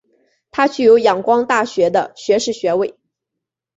[0.49, 2.97] 他具有仰光大学的学士学位。